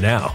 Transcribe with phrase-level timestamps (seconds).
[0.00, 0.34] now.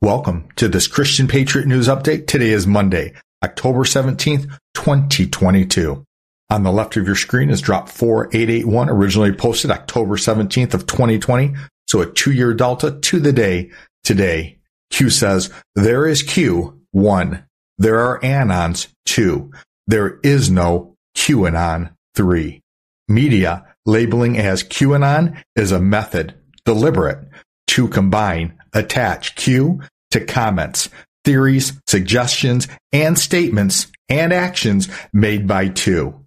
[0.00, 2.28] Welcome to this Christian Patriot News Update.
[2.28, 6.04] Today is Monday, October 17th, 2022.
[6.50, 11.52] On the left of your screen is drop 4881, originally posted October 17th of 2020.
[11.88, 13.72] So a two-year delta to the day
[14.04, 14.58] today.
[14.92, 17.44] Q says, there is Q, one.
[17.76, 19.50] There are anons, two.
[19.88, 22.60] There is no QAnon, three.
[23.08, 27.28] Media labeling as QAnon is a method, deliberate,
[27.66, 29.80] to combine, attach Q
[30.10, 30.88] to comments,
[31.24, 36.24] theories, suggestions, and statements and actions made by two.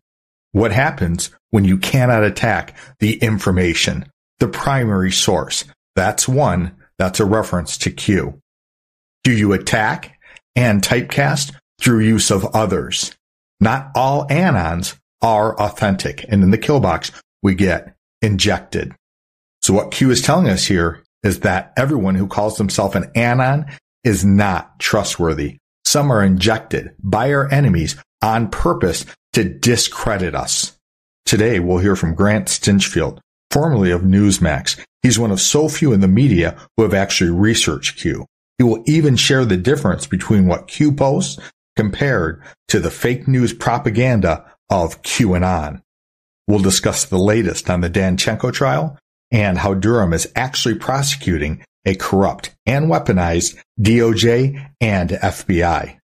[0.51, 4.05] What happens when you cannot attack the information,
[4.39, 5.65] the primary source?
[5.95, 6.75] That's one.
[6.97, 8.39] That's a reference to Q.
[9.23, 10.19] Do you attack
[10.55, 13.15] and typecast through use of others?
[13.59, 16.25] Not all anons are authentic.
[16.27, 17.11] And in the kill box,
[17.41, 18.93] we get injected.
[19.61, 23.65] So what Q is telling us here is that everyone who calls themselves an anon
[24.03, 25.57] is not trustworthy.
[25.85, 30.77] Some are injected by our enemies on purpose to discredit us.
[31.25, 33.19] Today, we'll hear from Grant Stinchfield,
[33.51, 34.83] formerly of Newsmax.
[35.01, 38.25] He's one of so few in the media who have actually researched Q.
[38.57, 41.39] He will even share the difference between what Q posts
[41.75, 45.81] compared to the fake news propaganda of QAnon.
[46.47, 48.97] We'll discuss the latest on the Danchenko trial
[49.31, 55.97] and how Durham is actually prosecuting a corrupt and weaponized DOJ and FBI.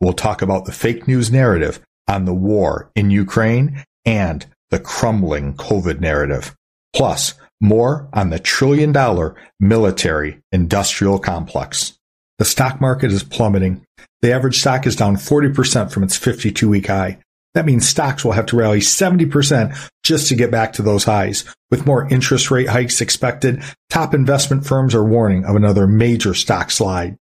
[0.00, 5.54] We'll talk about the fake news narrative on the war in Ukraine and the crumbling
[5.54, 6.56] COVID narrative.
[6.92, 11.96] Plus, more on the trillion dollar military industrial complex.
[12.38, 13.86] The stock market is plummeting.
[14.20, 17.18] The average stock is down 40% from its 52 week high.
[17.54, 21.44] That means stocks will have to rally 70% just to get back to those highs.
[21.70, 26.70] With more interest rate hikes expected, top investment firms are warning of another major stock
[26.70, 27.16] slide.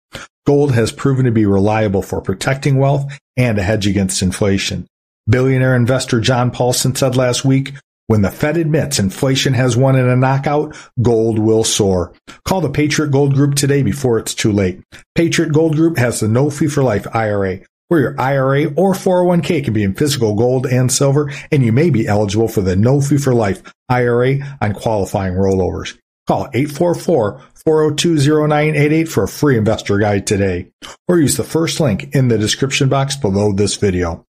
[0.45, 4.87] Gold has proven to be reliable for protecting wealth and a hedge against inflation.
[5.29, 7.73] Billionaire investor John Paulson said last week,
[8.07, 12.13] when the Fed admits inflation has won in a knockout, gold will soar.
[12.43, 14.81] Call the Patriot Gold Group today before it's too late.
[15.15, 17.61] Patriot Gold Group has the no fee for life IRA
[17.91, 21.89] where your IRA or 401k can be in physical gold and silver, and you may
[21.89, 25.97] be eligible for the no fee for life IRA on qualifying rollovers.
[26.25, 30.71] Call 844-402-0988 for a free investor guide today,
[31.09, 34.25] or use the first link in the description box below this video.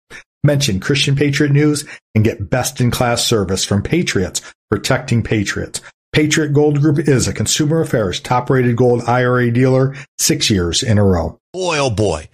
[0.44, 1.84] Mention Christian Patriot News
[2.14, 4.40] and get best in class service from Patriots
[4.70, 5.80] protecting Patriots.
[6.12, 10.96] Patriot Gold Group is a consumer affairs top rated gold IRA dealer six years in
[10.96, 11.40] a row.
[11.52, 12.28] Boy, oh boy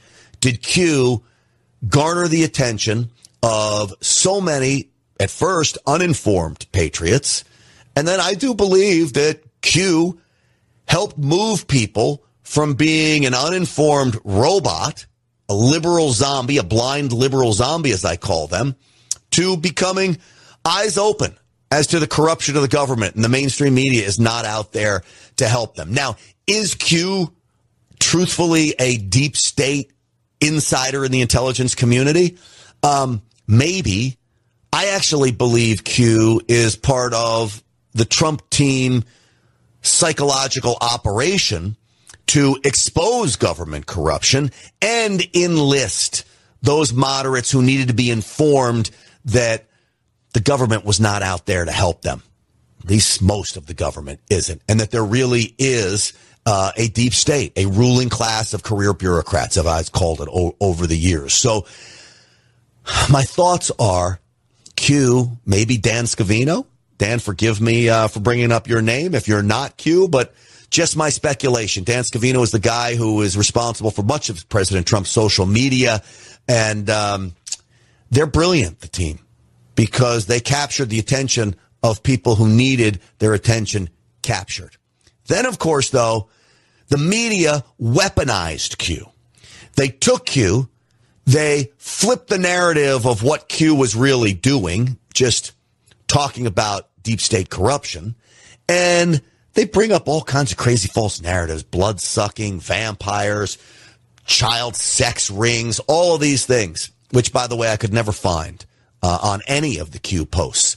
[0.44, 1.25] did Q
[1.88, 3.11] garner the attention
[3.43, 7.44] of so many, at first, uninformed patriots.
[7.96, 10.20] And then I do believe that Q
[10.87, 15.06] helped move people from being an uninformed robot,
[15.49, 18.76] a liberal zombie, a blind liberal zombie, as I call them,
[19.31, 20.19] to becoming
[20.62, 21.38] eyes open
[21.70, 23.14] as to the corruption of the government.
[23.14, 25.05] And the mainstream media is not out there
[25.37, 25.94] to help them.
[25.94, 27.32] Now, is Q
[27.99, 29.94] truthfully a deep state
[30.40, 32.38] insider in the intelligence community.
[32.82, 34.19] Um, maybe.
[34.72, 39.04] I actually believe Q is part of the Trump team
[39.82, 41.76] psychological operation
[42.26, 44.50] to expose government corruption
[44.82, 46.24] and enlist
[46.62, 48.91] those moderates who needed to be informed
[49.26, 49.67] that
[50.32, 52.22] the government was not out there to help them.
[52.82, 54.62] At least most of the government isn't.
[54.69, 56.12] And that there really is
[56.46, 60.56] uh, a deep state, a ruling class of career bureaucrats, as I've called it o-
[60.60, 61.32] over the years.
[61.34, 61.67] So
[63.10, 64.20] my thoughts are
[64.77, 66.67] Q, maybe Dan Scavino.
[66.98, 70.34] Dan, forgive me uh, for bringing up your name if you're not Q, but
[70.70, 71.84] just my speculation.
[71.84, 76.03] Dan Scavino is the guy who is responsible for much of President Trump's social media,
[76.48, 77.34] and um,
[78.10, 79.19] they're brilliant, the team,
[79.77, 83.89] because they captured the attention of people who needed their attention
[84.22, 84.77] captured.
[85.27, 86.29] Then, of course, though,
[86.94, 89.08] the media weaponized Q.
[89.74, 90.69] They took Q,
[91.24, 95.51] they flipped the narrative of what Q was really doing, just
[96.06, 98.15] talking about deep state corruption,
[98.69, 99.20] and
[99.55, 103.58] they bring up all kinds of crazy false narratives, blood sucking, vampires,
[104.24, 108.65] child sex rings, all of these things, which by the way, I could never find
[109.03, 110.77] uh, on any of the Q posts.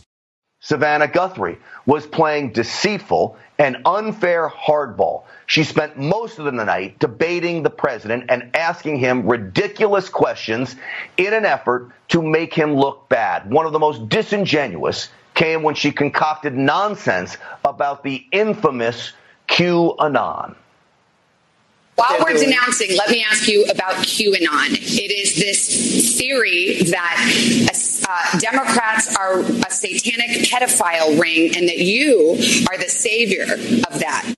[0.62, 5.24] Savannah Guthrie was playing deceitful and unfair hardball.
[5.48, 10.76] She spent most of the night debating the president and asking him ridiculous questions
[11.16, 13.50] in an effort to make him look bad.
[13.50, 19.14] One of the most disingenuous came when she concocted nonsense about the infamous
[19.48, 20.56] QAnon.
[21.96, 24.74] While we're denouncing, let me ask you about QAnon.
[24.74, 27.66] It is this theory that
[28.08, 32.34] uh, Democrats are a satanic pedophile ring and that you
[32.70, 34.37] are the savior of that.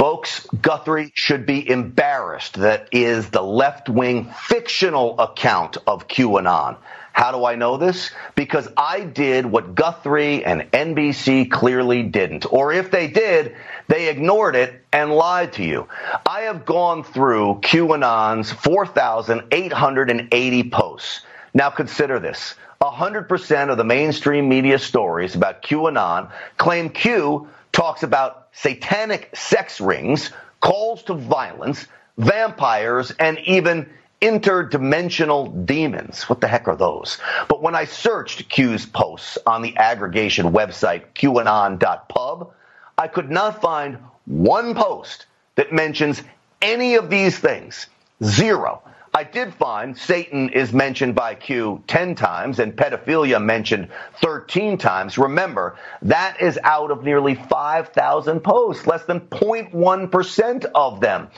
[0.00, 6.78] Folks, Guthrie should be embarrassed that is the left wing fictional account of QAnon.
[7.12, 8.10] How do I know this?
[8.34, 12.50] Because I did what Guthrie and NBC clearly didn't.
[12.50, 13.54] Or if they did,
[13.88, 15.86] they ignored it and lied to you.
[16.24, 21.20] I have gone through QAnon's 4,880 posts.
[21.52, 22.54] Now consider this.
[22.80, 30.30] 100% of the mainstream media stories about QAnon claim Q talks about satanic sex rings,
[30.60, 31.86] calls to violence,
[32.18, 33.88] vampires, and even
[34.20, 36.28] interdimensional demons.
[36.28, 37.18] What the heck are those?
[37.48, 42.52] But when I searched Q's posts on the aggregation website qanon.pub,
[42.98, 46.22] I could not find one post that mentions
[46.60, 47.86] any of these things.
[48.22, 48.82] Zero.
[49.20, 53.88] I did find Satan is mentioned by Q 10 times and pedophilia mentioned
[54.22, 55.18] 13 times.
[55.18, 61.28] Remember, that is out of nearly 5,000 posts, less than 0.1% of them.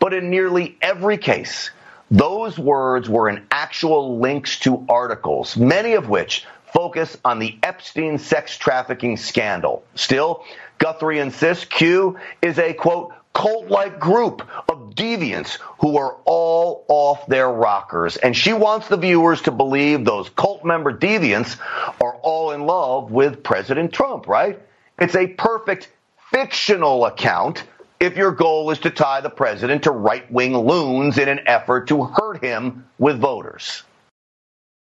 [0.00, 1.70] But in nearly every case,
[2.10, 6.44] those words were in actual links to articles, many of which
[6.74, 9.82] focus on the Epstein sex trafficking scandal.
[9.94, 10.44] Still,
[10.76, 17.26] Guthrie insists Q is a quote, cult like group of deviants who are all off
[17.26, 18.16] their rockers.
[18.16, 21.58] And she wants the viewers to believe those cult member deviants
[22.00, 24.60] are all in love with President Trump, right?
[24.98, 25.88] It's a perfect
[26.30, 27.64] fictional account
[27.98, 31.88] if your goal is to tie the president to right wing loons in an effort
[31.88, 33.82] to hurt him with voters.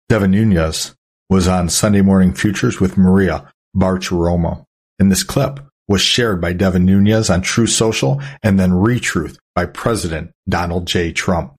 [0.09, 0.95] Devin Nunes
[1.29, 4.64] was on Sunday Morning Futures with Maria Bartiromo.
[4.99, 9.67] In this clip was shared by Devin Nunes on Truth Social and then Retruth by
[9.67, 11.12] President Donald J.
[11.12, 11.55] Trump.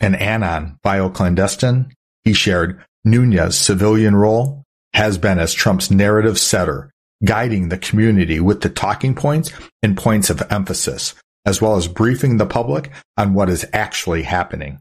[0.00, 1.90] And Anon Bioclandestine,
[2.24, 6.90] he shared Nunes's civilian role has been as Trump's narrative setter
[7.24, 9.50] guiding the community with the talking points
[9.82, 11.14] and points of emphasis,
[11.46, 14.78] as well as briefing the public on what is actually happening.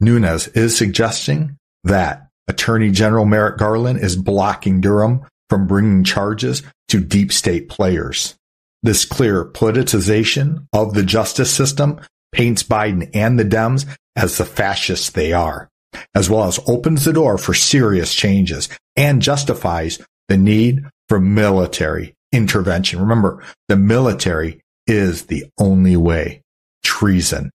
[0.00, 6.62] Nunes is suggesting that Attorney General Merrick Garland is blocking Durham from bringing charges
[6.94, 8.36] to deep state players.
[8.84, 13.84] This clear politicization of the justice system paints Biden and the Dems
[14.14, 15.68] as the fascists they are,
[16.14, 22.14] as well as opens the door for serious changes and justifies the need for military
[22.30, 23.00] intervention.
[23.00, 26.42] Remember, the military is the only way.
[26.84, 27.50] Treason.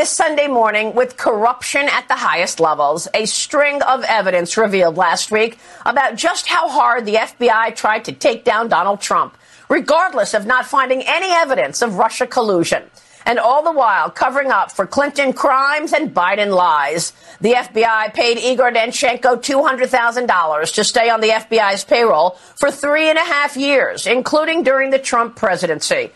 [0.00, 3.06] This Sunday morning with corruption at the highest levels.
[3.12, 8.12] A string of evidence revealed last week about just how hard the FBI tried to
[8.12, 9.36] take down Donald Trump,
[9.68, 12.84] regardless of not finding any evidence of Russia collusion
[13.26, 17.12] and all the while covering up for Clinton crimes and Biden lies.
[17.42, 23.18] The FBI paid Igor Danchenko $200,000 to stay on the FBI's payroll for three and
[23.18, 26.10] a half years, including during the Trump presidency.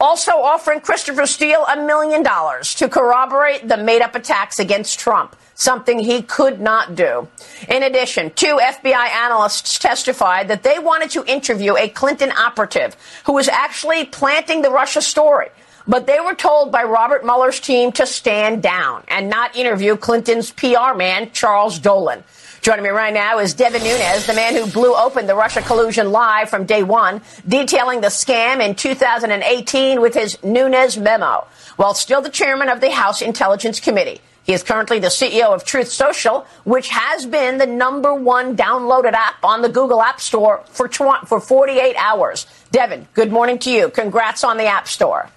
[0.00, 5.36] Also offering Christopher Steele a million dollars to corroborate the made up attacks against Trump,
[5.54, 7.28] something he could not do.
[7.68, 13.34] In addition, two FBI analysts testified that they wanted to interview a Clinton operative who
[13.34, 15.50] was actually planting the Russia story
[15.86, 20.52] but they were told by Robert Mueller's team to stand down and not interview Clinton's
[20.52, 22.22] PR man, Charles Dolan.
[22.62, 26.12] Joining me right now is Devin Nunes, the man who blew open the Russia collusion
[26.12, 32.20] live from day one, detailing the scam in 2018 with his Nunes memo, while still
[32.20, 34.20] the chairman of the House Intelligence Committee.
[34.42, 39.14] He is currently the CEO of Truth Social, which has been the number one downloaded
[39.14, 42.46] app on the Google App Store for, for 48 hours.
[42.72, 43.88] Devin, good morning to you.
[43.88, 45.30] Congrats on the App Store.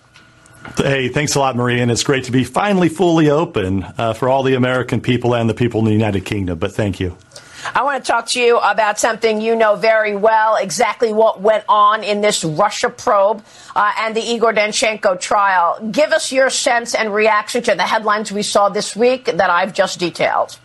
[0.78, 4.30] Hey, thanks a lot, Marie, and it's great to be finally fully open uh, for
[4.30, 6.58] all the American people and the people in the United Kingdom.
[6.58, 7.18] But thank you.
[7.74, 11.64] I want to talk to you about something you know very well, exactly what went
[11.70, 13.44] on in this Russia probe
[13.76, 15.80] uh, and the Igor Danchenko trial.
[15.92, 19.74] Give us your sense and reaction to the headlines we saw this week that I've
[19.74, 20.60] just detailed.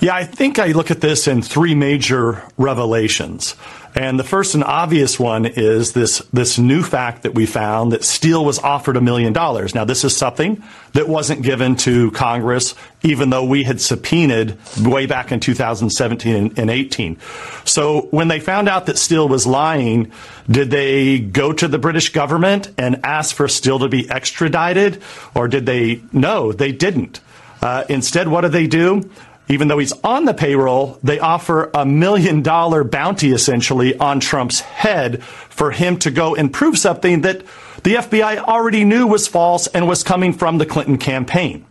[0.00, 3.54] Yeah, I think I look at this in three major revelations.
[3.98, 8.04] And the first and obvious one is this, this new fact that we found that
[8.04, 9.74] Steele was offered a million dollars.
[9.74, 10.62] Now, this is something
[10.92, 16.70] that wasn't given to Congress, even though we had subpoenaed way back in 2017 and,
[16.70, 17.18] 18.
[17.64, 20.12] So when they found out that Steele was lying,
[20.48, 25.02] did they go to the British government and ask for Steele to be extradited?
[25.34, 26.02] Or did they?
[26.12, 27.18] No, they didn't.
[27.60, 29.10] Uh, instead, what did they do?
[29.48, 34.60] Even though he's on the payroll, they offer a million dollar bounty essentially on Trump's
[34.60, 37.42] head for him to go and prove something that
[37.84, 41.64] the FBI already knew was false and was coming from the Clinton campaign.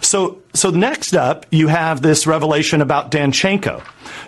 [0.00, 3.82] So, so next up, you have this revelation about Danchenko.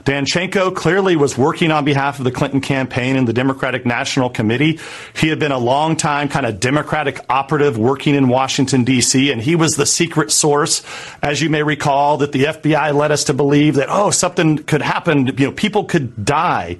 [0.04, 4.78] Danchenko clearly was working on behalf of the Clinton campaign and the Democratic National Committee.
[5.14, 9.40] He had been a long time kind of Democratic operative working in Washington, D.C., and
[9.40, 10.82] he was the secret source,
[11.22, 14.82] as you may recall, that the FBI led us to believe that, oh, something could
[14.82, 16.78] happen, you know, people could die.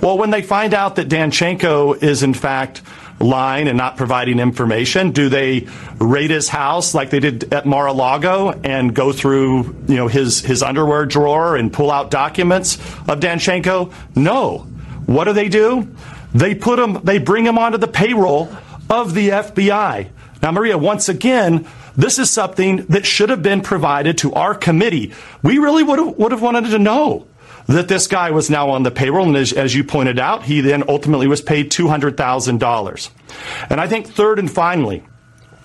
[0.00, 2.82] Well, when they find out that Danchenko is, in fact,
[3.20, 5.10] lying and not providing information?
[5.10, 5.68] Do they
[5.98, 10.62] raid his house like they did at Mar-a-Lago and go through, you know, his, his
[10.62, 12.76] underwear drawer and pull out documents
[13.08, 13.92] of Danchenko?
[14.14, 14.58] No.
[15.06, 15.88] What do they do?
[16.34, 18.54] They put him, they bring him onto the payroll
[18.90, 20.08] of the FBI.
[20.42, 25.14] Now, Maria, once again, this is something that should have been provided to our committee.
[25.42, 27.26] We really would have, would have wanted to know
[27.66, 29.26] that this guy was now on the payroll.
[29.26, 33.10] And as, as you pointed out, he then ultimately was paid $200,000.
[33.70, 35.02] And I think third and finally,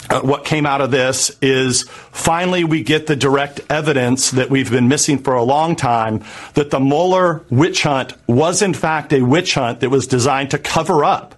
[0.10, 4.72] uh, what came out of this is finally we get the direct evidence that we've
[4.72, 6.24] been missing for a long time
[6.55, 10.58] that the Mueller witch hunt was in fact a witch hunt that was designed to
[10.58, 11.36] cover up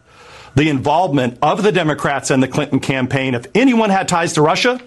[0.56, 3.34] the involvement of the Democrats and the Clinton campaign.
[3.34, 4.80] If anyone had ties to Russia,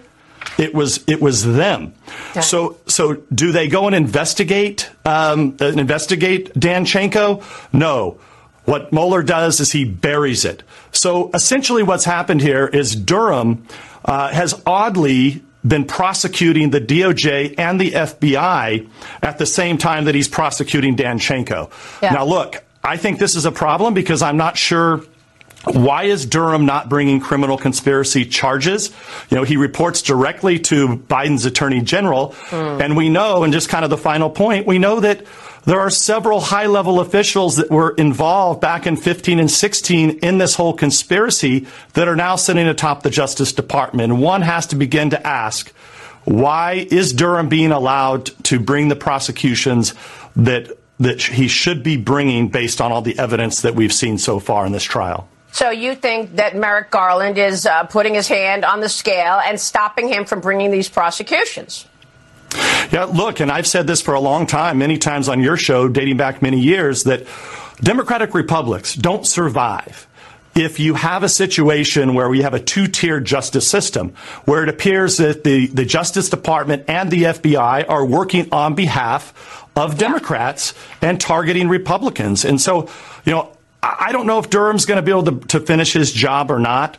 [0.57, 1.93] it was it was them.
[2.35, 2.41] Yeah.
[2.41, 7.43] So so do they go and investigate um, investigate Danchenko?
[7.73, 8.19] No.
[8.65, 10.61] What Mueller does is he buries it.
[10.91, 13.65] So essentially, what's happened here is Durham
[14.03, 18.87] uh, has oddly been prosecuting the DOJ and the FBI
[19.21, 21.71] at the same time that he's prosecuting Danchenko.
[22.01, 22.13] Yeah.
[22.13, 25.01] Now, look, I think this is a problem because I'm not sure
[25.73, 28.89] why is Durham not bringing criminal conspiracy charges?
[29.29, 32.35] You know, he reports directly to Biden's attorney general.
[32.49, 32.81] Mm.
[32.81, 35.25] And we know, and just kind of the final point, we know that
[35.65, 40.37] there are several high level officials that were involved back in 15 and 16 in
[40.37, 44.15] this whole conspiracy that are now sitting atop the Justice Department.
[44.15, 45.71] One has to begin to ask,
[46.23, 49.93] why is Durham being allowed to bring the prosecutions
[50.35, 54.39] that that he should be bringing based on all the evidence that we've seen so
[54.39, 55.27] far in this trial?
[55.57, 59.59] So you think that Merrick Garland is uh, putting his hand on the scale and
[59.59, 61.87] stopping him from bringing these prosecutions?
[62.91, 65.87] Yeah, look, and I've said this for a long time, many times on your show,
[65.87, 67.25] dating back many years, that
[67.81, 70.07] Democratic republics don't survive
[70.53, 74.13] if you have a situation where we have a two tier justice system,
[74.45, 79.65] where it appears that the, the Justice Department and the FBI are working on behalf
[79.75, 82.45] of Democrats and targeting Republicans.
[82.45, 82.89] And so,
[83.25, 86.11] you know, I don't know if Durham's going to be able to, to finish his
[86.11, 86.97] job or not.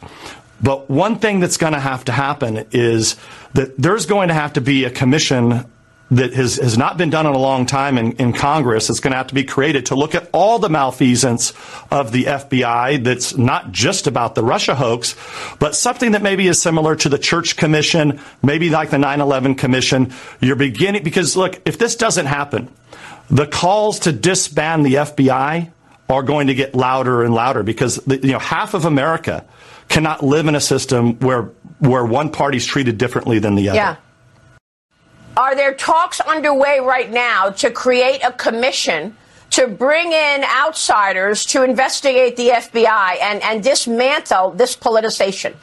[0.61, 3.17] But one thing that's going to have to happen is
[3.55, 5.65] that there's going to have to be a commission
[6.11, 8.89] that has, has not been done in a long time in, in Congress.
[8.89, 11.53] It's going to have to be created to look at all the malfeasance
[11.91, 15.15] of the FBI that's not just about the Russia hoax,
[15.59, 19.55] but something that maybe is similar to the Church Commission, maybe like the 9 11
[19.57, 20.13] Commission.
[20.41, 22.71] You're beginning, because look, if this doesn't happen,
[23.31, 25.71] the calls to disband the FBI
[26.09, 29.45] are going to get louder and louder because you know half of America
[29.89, 33.77] cannot live in a system where where one party's treated differently than the other.
[33.77, 33.97] Yeah.
[35.37, 39.17] Are there talks underway right now to create a commission
[39.51, 45.55] to bring in outsiders to investigate the FBI and, and dismantle this politicization?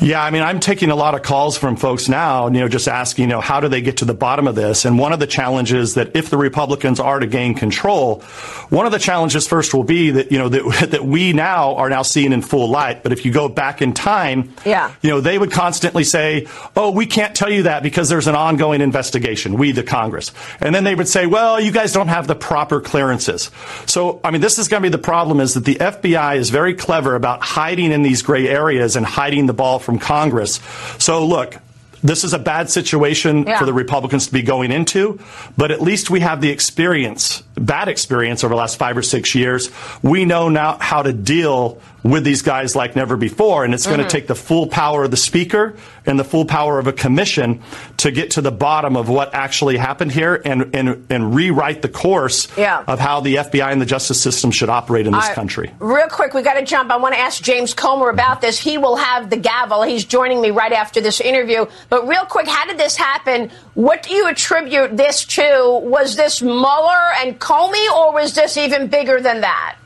[0.00, 2.88] Yeah, I mean, I'm taking a lot of calls from folks now, you know, just
[2.88, 4.84] asking, you know, how do they get to the bottom of this?
[4.84, 8.20] And one of the challenges that if the Republicans are to gain control,
[8.68, 11.88] one of the challenges first will be that, you know, that, that we now are
[11.88, 13.02] now seeing in full light.
[13.02, 14.92] But if you go back in time, yeah.
[15.00, 18.34] you know, they would constantly say, oh, we can't tell you that because there's an
[18.34, 20.32] ongoing investigation, we, the Congress.
[20.60, 23.50] And then they would say, well, you guys don't have the proper clearances.
[23.86, 26.50] So, I mean, this is going to be the problem is that the FBI is
[26.50, 30.60] very clever about hiding in these gray areas and hiding the ball from Congress.
[30.98, 31.56] So look,
[32.02, 33.58] this is a bad situation yeah.
[33.58, 35.18] for the Republicans to be going into,
[35.56, 39.34] but at least we have the experience, bad experience over the last five or six
[39.34, 39.70] years.
[40.02, 43.64] We know now how to deal with these guys like never before.
[43.64, 43.96] And it's mm-hmm.
[43.96, 46.92] going to take the full power of the speaker and the full power of a
[46.92, 47.62] commission
[47.98, 51.88] to get to the bottom of what actually happened here and, and, and rewrite the
[51.88, 52.84] course yeah.
[52.86, 55.72] of how the FBI and the justice system should operate in this country.
[55.80, 56.90] Real quick, we got to jump.
[56.90, 58.58] I want to ask James Comer about this.
[58.58, 59.82] He will have the gavel.
[59.82, 61.66] He's joining me right after this interview.
[61.88, 63.50] But real quick, how did this happen?
[63.74, 65.80] What do you attribute this to?
[65.82, 69.76] Was this Mueller and Comey, or was this even bigger than that?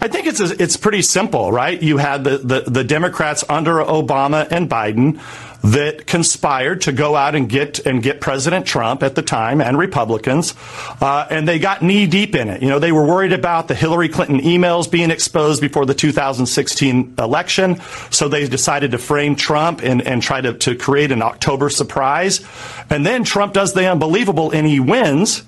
[0.00, 1.80] I think it's it's pretty simple, right?
[1.82, 5.20] You had the, the, the Democrats under Obama and Biden
[5.62, 9.78] that conspired to go out and get and get President Trump at the time and
[9.78, 10.54] Republicans,
[11.00, 12.62] uh, and they got knee deep in it.
[12.62, 17.14] You know, they were worried about the Hillary Clinton emails being exposed before the 2016
[17.18, 17.80] election,
[18.10, 22.44] so they decided to frame Trump and, and try to, to create an October surprise.
[22.90, 25.42] And then Trump does the unbelievable and he wins.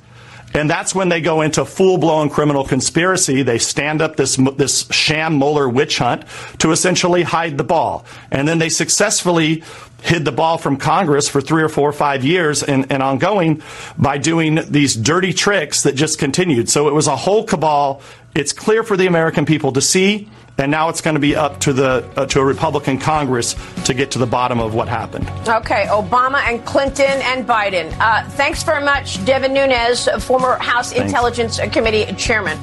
[0.55, 3.43] And that's when they go into full-blown criminal conspiracy.
[3.43, 6.25] They stand up this this sham Mueller witch hunt
[6.59, 9.63] to essentially hide the ball, and then they successfully
[10.03, 13.63] hid the ball from Congress for three or four or five years and, and ongoing
[13.97, 16.69] by doing these dirty tricks that just continued.
[16.69, 18.01] So it was a whole cabal.
[18.35, 20.29] It's clear for the American people to see
[20.59, 23.95] and now it's going to be up to the uh, to a Republican Congress to
[23.95, 25.29] get to the bottom of what happened.
[25.49, 27.95] Okay, Obama and Clinton and Biden.
[27.99, 31.07] Uh, thanks very much, Devin Nunes, former House thanks.
[31.07, 32.59] Intelligence Committee chairman.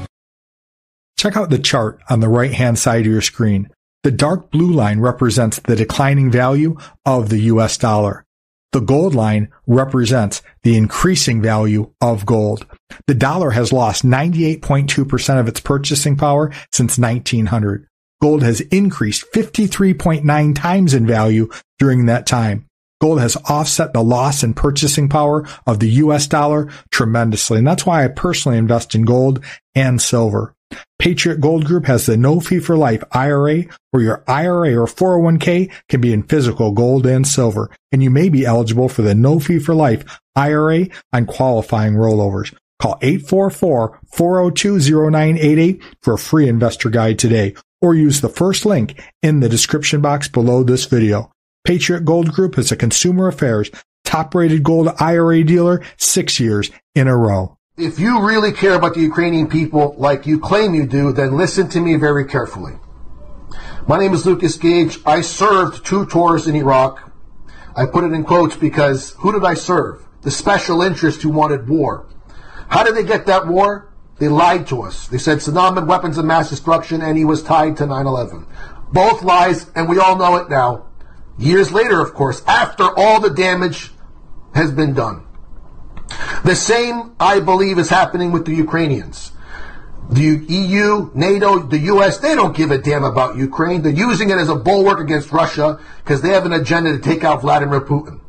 [1.17, 3.69] Check out the chart on the right hand side of your screen.
[4.03, 8.25] The dark blue line represents the declining value of the US dollar.
[8.71, 12.67] The gold line represents the increasing value of gold.
[13.07, 17.87] The dollar has lost 98.2% of its purchasing power since 1900.
[18.21, 22.65] Gold has increased 53.9 times in value during that time.
[23.01, 27.57] Gold has offset the loss in purchasing power of the US dollar tremendously.
[27.57, 29.43] And that's why I personally invest in gold
[29.75, 30.55] and silver.
[30.97, 35.71] Patriot Gold Group has the no fee for life IRA where your IRA or 401k
[35.89, 37.69] can be in physical gold and silver.
[37.91, 42.55] And you may be eligible for the no fee for life IRA on qualifying rollovers.
[42.79, 49.49] Call 844-402-0988 for a free investor guide today or use the first link in the
[49.49, 51.31] description box below this video.
[51.65, 53.69] Patriot Gold Group is a consumer affairs
[54.05, 57.57] top rated gold IRA dealer six years in a row.
[57.77, 61.67] If you really care about the Ukrainian people like you claim you do, then listen
[61.69, 62.73] to me very carefully.
[63.87, 64.99] My name is Lucas Gage.
[65.05, 67.11] I served two tours in Iraq.
[67.75, 70.05] I put it in quotes because who did I serve?
[70.21, 72.07] The special interest who wanted war.
[72.69, 73.93] How did they get that war?
[74.17, 75.07] They lied to us.
[75.07, 78.47] They said Saddam had weapons of mass destruction and he was tied to 9-11.
[78.93, 80.87] Both lies, and we all know it now.
[81.37, 83.91] Years later, of course, after all the damage
[84.53, 85.25] has been done.
[86.45, 89.31] The same, I believe, is happening with the Ukrainians.
[90.09, 93.81] The EU, NATO, the US, they don't give a damn about Ukraine.
[93.81, 97.23] They're using it as a bulwark against Russia because they have an agenda to take
[97.23, 98.21] out Vladimir Putin.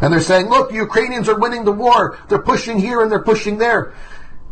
[0.00, 2.18] And they're saying, look, the Ukrainians are winning the war.
[2.28, 3.94] They're pushing here and they're pushing there.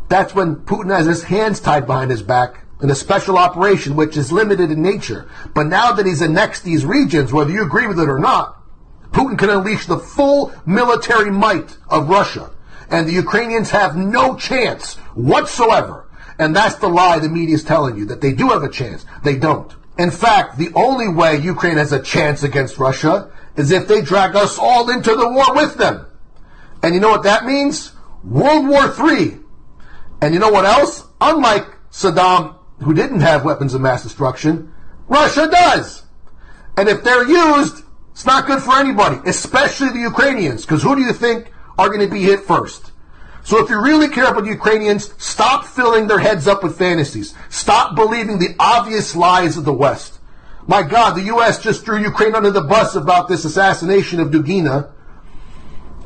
[0.08, 4.16] That's when Putin has his hands tied behind his back in a special operation, which
[4.16, 5.28] is limited in nature.
[5.54, 8.56] But now that he's annexed these regions, whether you agree with it or not,
[9.10, 12.50] Putin can unleash the full military might of Russia.
[12.90, 16.08] And the Ukrainians have no chance whatsoever.
[16.38, 19.04] And that's the lie the media is telling you, that they do have a chance.
[19.24, 19.74] They don't.
[19.98, 24.36] In fact, the only way Ukraine has a chance against Russia is if they drag
[24.36, 26.06] us all into the war with them.
[26.82, 27.92] And you know what that means?
[28.22, 29.38] World War III.
[30.22, 31.04] And you know what else?
[31.20, 34.72] Unlike Saddam, who didn't have weapons of mass destruction,
[35.08, 36.04] Russia does.
[36.76, 41.02] And if they're used, it's not good for anybody, especially the Ukrainians, because who do
[41.02, 42.92] you think are going to be hit first?
[43.42, 47.34] So if you really care about the Ukrainians, stop filling their heads up with fantasies.
[47.48, 50.17] Stop believing the obvious lies of the West.
[50.68, 51.58] My God, the U.S.
[51.58, 54.90] just threw Ukraine under the bus about this assassination of Dugina.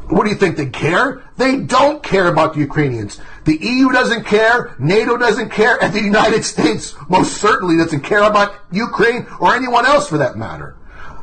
[0.08, 1.24] What do you think they care?
[1.36, 3.20] They don't care about the Ukrainians.
[3.44, 8.22] The EU doesn't care, NATO doesn't care, and the United States most certainly doesn't care
[8.22, 10.76] about Ukraine or anyone else for that matter.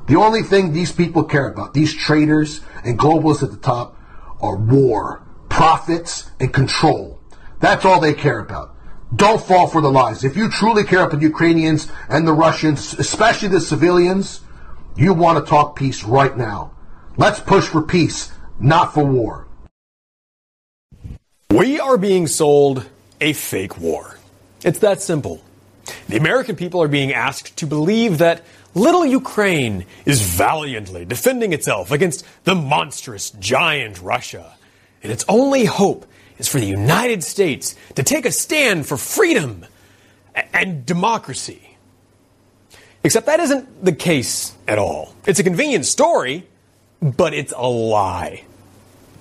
[0.08, 3.96] The only thing these people care about, these traders and globalists at the top,
[4.42, 7.22] are war, profits, and control.
[7.62, 8.76] That's all they care about.
[9.16, 10.24] Don't fall for the lies.
[10.24, 14.42] If you truly care about the Ukrainians and the Russians, especially the civilians,
[14.96, 16.72] you want to talk peace right now.
[17.18, 19.48] Let's push for peace, not for war.
[21.50, 22.88] We are being sold
[23.20, 24.18] a fake war.
[24.64, 25.42] It's that simple.
[26.08, 28.44] The American people are being asked to believe that
[28.76, 34.56] Little Ukraine is valiantly defending itself against the monstrous giant Russia.
[35.02, 36.06] And its only hope
[36.40, 39.66] is for the United States to take a stand for freedom
[40.54, 41.78] and democracy.
[43.04, 45.14] Except that isn't the case at all.
[45.26, 46.48] It's a convenient story,
[47.02, 48.44] but it's a lie.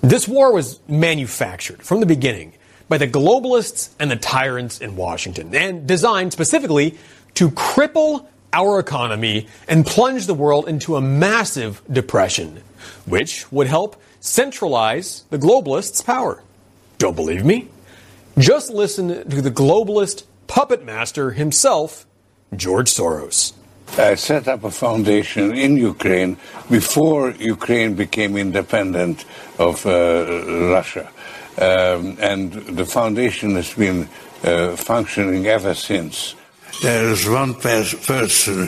[0.01, 2.53] This war was manufactured from the beginning
[2.87, 6.97] by the globalists and the tyrants in Washington and designed specifically
[7.35, 12.63] to cripple our economy and plunge the world into a massive depression,
[13.05, 16.41] which would help centralize the globalists' power.
[16.99, 17.69] Don't believe me?
[18.37, 22.05] Just listen to the globalist puppet master himself,
[22.55, 23.53] George Soros.
[23.97, 26.37] I set up a foundation in Ukraine
[26.69, 29.25] before Ukraine became independent
[29.57, 29.91] of uh,
[30.75, 31.09] Russia.
[31.57, 34.07] Um, and the foundation has been
[34.43, 36.35] uh, functioning ever since.
[36.81, 38.67] There is one pers- person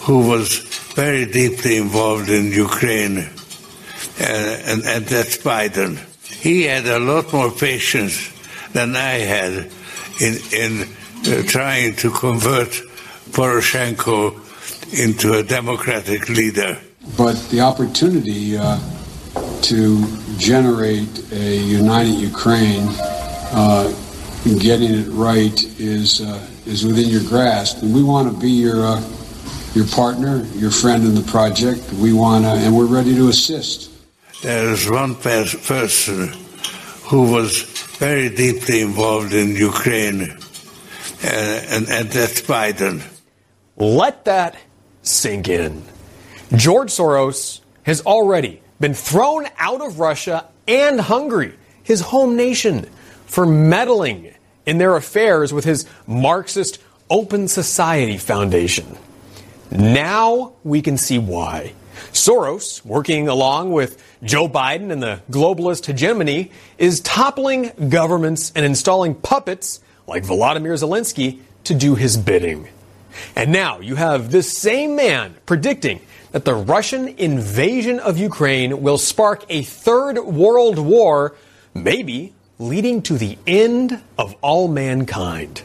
[0.00, 0.58] who was
[0.94, 5.98] very deeply involved in Ukraine, uh, and, and that's Biden.
[6.46, 8.30] He had a lot more patience
[8.72, 9.68] than I had
[10.20, 10.82] in, in
[11.26, 12.68] uh, trying to convert
[13.32, 14.30] Poroshenko
[14.96, 16.78] into a democratic leader.
[17.18, 18.78] But the opportunity uh,
[19.62, 20.06] to
[20.38, 22.86] generate a united Ukraine,
[23.50, 23.92] uh,
[24.60, 28.86] getting it right, is uh, is within your grasp, and we want to be your
[28.86, 29.02] uh,
[29.74, 31.92] your partner, your friend in the project.
[31.94, 33.95] We want to, and we're ready to assist.
[34.46, 36.28] There is one pers- person
[37.10, 37.62] who was
[37.98, 43.02] very deeply involved in Ukraine, uh, and, and that's Biden.
[43.76, 44.56] Let that
[45.02, 45.82] sink in.
[46.54, 52.88] George Soros has already been thrown out of Russia and Hungary, his home nation,
[53.26, 54.32] for meddling
[54.64, 56.78] in their affairs with his Marxist
[57.10, 58.96] Open Society Foundation.
[59.72, 61.74] Now we can see why.
[62.12, 69.14] Soros, working along with Joe Biden and the globalist hegemony, is toppling governments and installing
[69.14, 72.68] puppets like Volodymyr Zelensky to do his bidding.
[73.36, 76.00] And now you have this same man predicting
[76.32, 81.36] that the Russian invasion of Ukraine will spark a third world war,
[81.72, 85.62] maybe leading to the end of all mankind.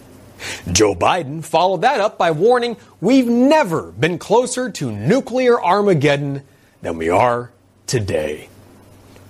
[0.72, 6.44] Joe Biden followed that up by warning we've never been closer to nuclear Armageddon
[6.84, 7.52] than we are
[7.88, 8.50] today.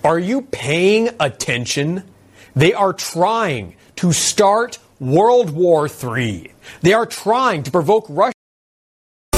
[0.04, 2.02] Are you paying attention?
[2.56, 6.52] They are trying to start World War III.
[6.80, 8.41] They are trying to provoke Russia.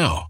[0.00, 0.29] now.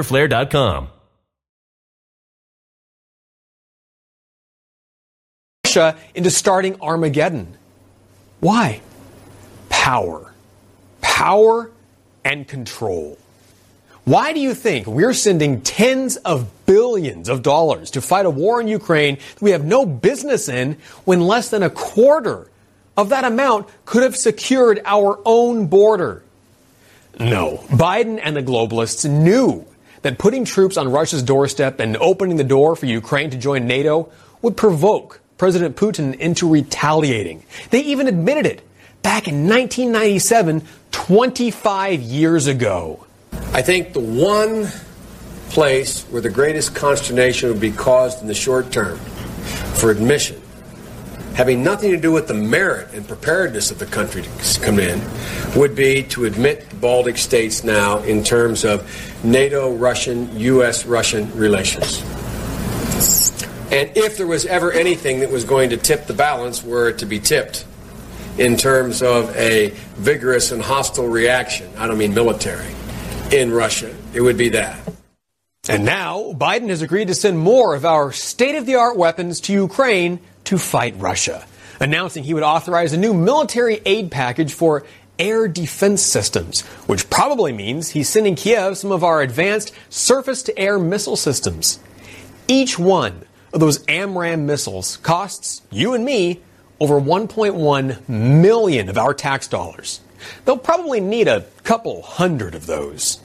[5.71, 7.55] Russia into starting Armageddon.
[8.41, 8.81] Why?
[9.69, 10.33] Power.
[11.01, 11.71] Power
[12.25, 13.17] and control.
[14.03, 18.59] Why do you think we're sending tens of billions of dollars to fight a war
[18.59, 22.49] in Ukraine that we have no business in when less than a quarter
[22.97, 26.23] of that amount could have secured our own border?
[27.19, 27.57] No.
[27.69, 29.65] Biden and the globalists knew
[30.01, 34.09] that putting troops on Russia's doorstep and opening the door for Ukraine to join NATO
[34.41, 37.43] would provoke President Putin into retaliating.
[37.69, 38.61] They even admitted it
[39.01, 43.05] back in 1997, 25 years ago.
[43.53, 44.67] I think the one
[45.49, 50.40] place where the greatest consternation would be caused in the short term for admission,
[51.35, 55.01] having nothing to do with the merit and preparedness of the country to come in,
[55.55, 58.89] would be to admit the Baltic states now in terms of
[59.23, 60.85] NATO Russian, U.S.
[60.85, 62.01] Russian relations.
[63.71, 66.97] And if there was ever anything that was going to tip the balance, were it
[66.99, 67.65] to be tipped
[68.37, 72.73] in terms of a vigorous and hostile reaction, I don't mean military,
[73.31, 74.79] in Russia, it would be that.
[75.69, 79.39] And now, Biden has agreed to send more of our state of the art weapons
[79.41, 80.19] to Ukraine
[80.51, 81.45] to fight Russia,
[81.79, 84.83] announcing he would authorize a new military aid package for
[85.17, 90.59] air defense systems, which probably means he's sending Kiev some of our advanced surface to
[90.59, 91.79] air missile systems.
[92.49, 96.41] Each one of those AMRAAM missiles costs you and me
[96.81, 100.01] over 1.1 million of our tax dollars.
[100.43, 103.21] They'll probably need a couple hundred of those.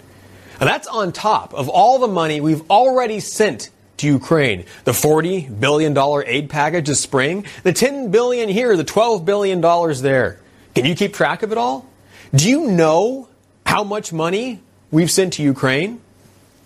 [0.60, 4.64] And that's on top of all the money we've already sent to Ukraine.
[4.84, 9.60] The $40 billion aid package this spring, the 10 billion here, the $12 billion
[10.02, 10.40] there.
[10.74, 11.86] Can you keep track of it all?
[12.34, 13.28] Do you know
[13.64, 16.00] how much money we've sent to Ukraine?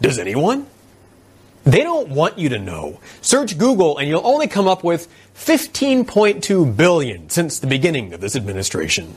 [0.00, 0.66] Does anyone?
[1.64, 3.00] They don't want you to know.
[3.20, 8.34] Search Google and you'll only come up with 15.2 billion since the beginning of this
[8.34, 9.14] administration.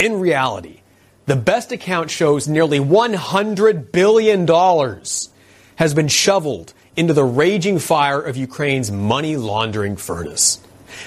[0.00, 0.80] In reality,
[1.26, 5.28] the best account shows nearly 100 billion dollars
[5.76, 10.60] has been shoveled into the raging fire of Ukraine's money laundering furnace.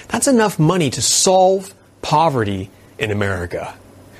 [0.08, 3.74] That's enough money to solve poverty in America.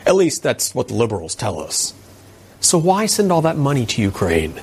[0.06, 1.94] At least that's what the liberals tell us.
[2.61, 4.61] So why send all that money to Ukraine?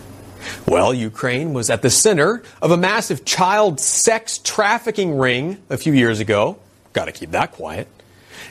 [0.68, 5.94] Well, Ukraine was at the center of a massive child sex trafficking ring a few
[5.94, 6.58] years ago.
[6.94, 7.88] Got to keep that quiet.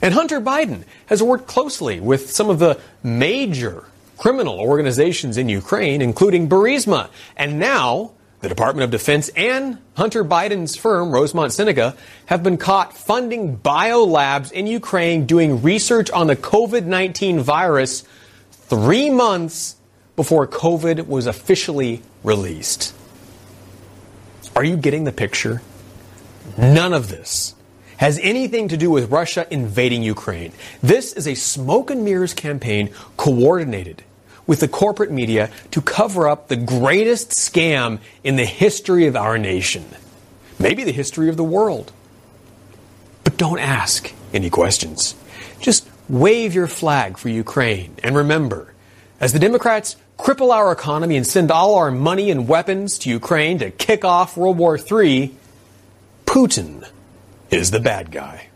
[0.03, 3.85] And Hunter Biden has worked closely with some of the major
[4.19, 7.09] criminal organizations in Ukraine, including Burisma.
[7.37, 8.13] And now,
[8.47, 14.53] the Department of Defense and Hunter Biden's firm, Rosemont Seneca, have been caught funding biolabs
[14.53, 18.05] in Ukraine doing research on the COVID 19 virus
[18.53, 19.75] three months
[20.15, 22.95] before COVID was officially released.
[24.55, 25.61] Are you getting the picture?
[26.57, 27.57] None of this
[27.97, 30.53] has anything to do with Russia invading Ukraine.
[30.83, 34.05] This is a smoke and mirrors campaign coordinated
[34.47, 39.39] with the corporate media to cover up the greatest scam in the history of our
[39.39, 39.85] nation.
[40.59, 41.93] Maybe the history of the world.
[43.25, 45.15] But don't ask any questions.
[45.61, 47.97] Just wave your flag for Ukraine.
[48.03, 48.73] And remember,
[49.21, 53.59] as the Democrats cripple our economy and send all our money and weapons to Ukraine
[53.59, 55.35] to kick off World War III,
[56.25, 56.89] Putin
[57.51, 58.49] is the bad guy.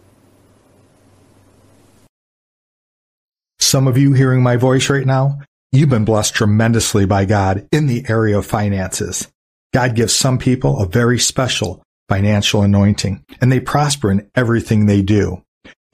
[3.59, 5.40] Some of you hearing my voice right now,
[5.72, 9.28] you've been blessed tremendously by God in the area of finances.
[9.72, 15.00] God gives some people a very special financial anointing, and they prosper in everything they
[15.00, 15.42] do.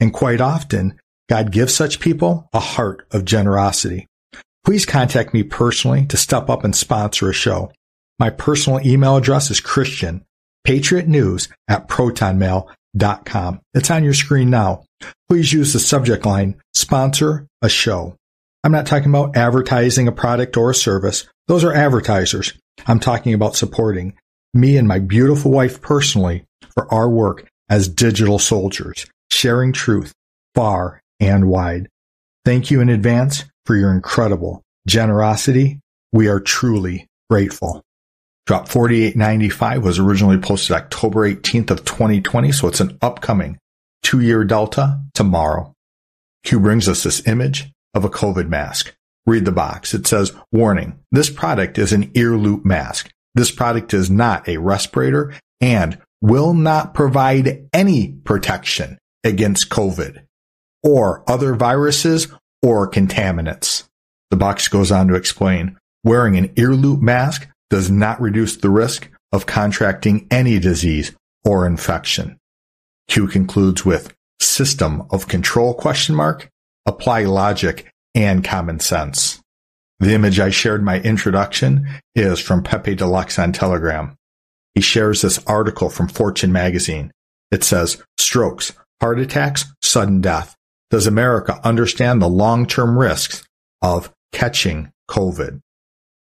[0.01, 4.07] And quite often, God gives such people a heart of generosity.
[4.65, 7.71] Please contact me personally to step up and sponsor a show.
[8.19, 10.25] My personal email address is Christian,
[10.65, 13.61] Patriot News at protonmail.com.
[13.75, 14.85] It's on your screen now.
[15.29, 18.17] Please use the subject line, sponsor a show.
[18.67, 21.25] I'm not talking about advertising a product or a service.
[21.47, 22.53] Those are advertisers.
[22.85, 24.15] I'm talking about supporting
[24.53, 30.13] me and my beautiful wife personally for our work as digital soldiers, sharing truth
[30.57, 31.89] far and wide.
[32.45, 35.79] Thank you in advance for your incredible generosity.
[36.11, 37.85] We are truly grateful.
[38.47, 43.59] Drop 4895 was originally posted October 18th of 2020, so it's an upcoming
[44.03, 45.73] two-year delta tomorrow.
[46.43, 48.95] Q brings us this image of a COVID mask.
[49.27, 49.95] Read the box.
[49.95, 53.11] It says, warning, this product is an ear loop mask.
[53.35, 60.25] This product is not a respirator and will not provide any protection against COVID
[60.83, 62.29] or other viruses
[62.63, 63.85] or contaminants.
[64.31, 68.71] The box goes on to explain wearing an ear loop mask does not reduce the
[68.71, 71.13] risk of contracting any disease
[71.45, 72.39] or infection.
[73.09, 76.51] Q concludes with system of control question mark,
[76.87, 79.41] apply logic and common sense.
[79.99, 84.17] The image I shared my introduction is from Pepe Deluxe on Telegram.
[84.75, 87.11] He shares this article from Fortune magazine.
[87.51, 90.55] It says, strokes, heart attacks, sudden death.
[90.91, 93.47] Does America understand the long-term risks
[93.83, 95.61] of catching COVID?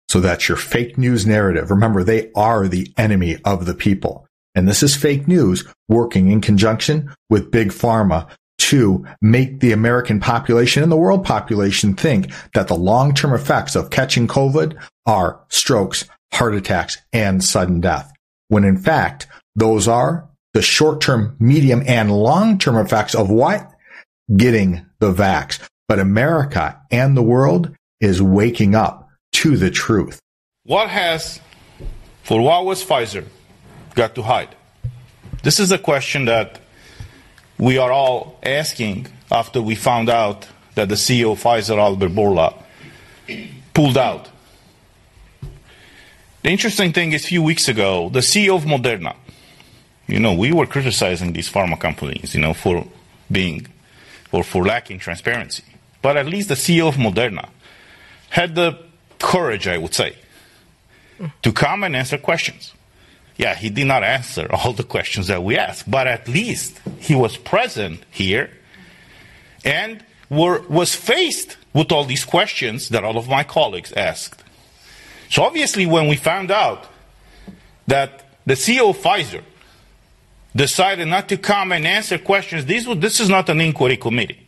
[0.08, 1.70] So that's your fake news narrative.
[1.70, 4.26] Remember, they are the enemy of the people.
[4.54, 8.28] And this is fake news working in conjunction with big pharma
[8.58, 13.90] to make the American population and the world population think that the long-term effects of
[13.90, 18.12] catching COVID are strokes, heart attacks, and sudden death.
[18.48, 23.70] When in fact, those are the short-term, medium, and long-term effects of what?
[24.34, 25.60] Getting the vax.
[25.88, 30.18] But America and the world is waking up to the truth.
[30.64, 31.40] What has,
[32.22, 33.24] for what was Pfizer
[33.94, 34.56] got to hide?
[35.42, 36.60] This is a question that
[37.58, 42.54] we are all asking after we found out that the CEO of Pfizer, Albert Bourla,
[43.74, 44.28] pulled out.
[46.42, 49.16] The interesting thing is, a few weeks ago, the CEO of Moderna,
[50.06, 52.86] you know, we were criticizing these pharma companies, you know, for
[53.32, 53.66] being
[54.30, 55.64] or for lacking transparency.
[56.02, 57.48] But at least the CEO of Moderna
[58.30, 58.78] had the
[59.18, 60.16] courage, I would say,
[61.42, 62.74] to come and answer questions.
[63.36, 67.14] Yeah, he did not answer all the questions that we asked, but at least he
[67.14, 68.50] was present here
[69.64, 74.42] and were, was faced with all these questions that all of my colleagues asked.
[75.28, 76.86] So obviously, when we found out
[77.86, 79.42] that the CEO of Pfizer
[80.54, 84.40] decided not to come and answer questions, this, this is not an inquiry committee.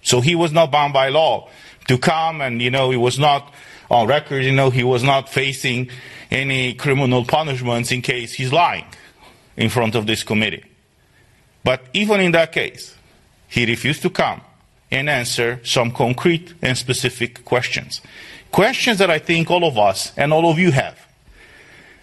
[0.00, 1.50] So he was not bound by law
[1.88, 3.52] to come and, you know, he was not
[3.90, 5.90] on record, you know, he was not facing
[6.32, 8.86] any criminal punishments in case he's lying
[9.56, 10.64] in front of this committee.
[11.62, 12.96] But even in that case,
[13.48, 14.40] he refused to come
[14.90, 18.00] and answer some concrete and specific questions.
[18.50, 20.98] Questions that I think all of us and all of you have.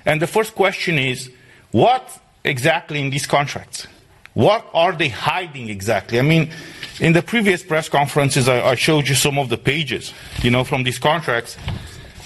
[0.05, 1.31] And the first question is
[1.71, 3.87] what exactly in these contracts?
[4.35, 6.19] What are they hiding exactly?
[6.19, 6.51] I mean,
[6.99, 10.13] in the previous press conferences, I, I showed you some of the pages,
[10.43, 11.57] you know, from these contracts.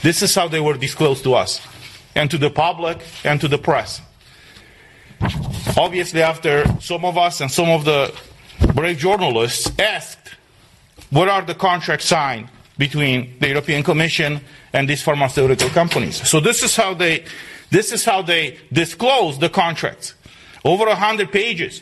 [0.01, 1.61] This is how they were disclosed to us
[2.15, 4.01] and to the public and to the press.
[5.77, 8.13] Obviously, after some of us and some of the
[8.73, 10.35] brave journalists asked,
[11.09, 14.41] what are the contracts signed between the European Commission
[14.73, 16.27] and these pharmaceutical companies?
[16.27, 17.25] So this is how they,
[17.69, 20.15] this is how they disclose the contracts.
[20.65, 21.81] Over a hundred pages.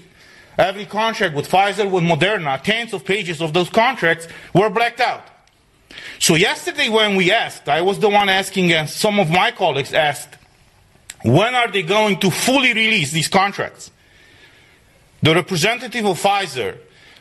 [0.57, 5.23] Every contract with Pfizer, with Moderna, tens of pages of those contracts were blacked out.
[6.19, 9.93] So yesterday when we asked, I was the one asking and some of my colleagues
[9.93, 10.37] asked,
[11.23, 13.91] when are they going to fully release these contracts?
[15.21, 16.77] The representative of Pfizer,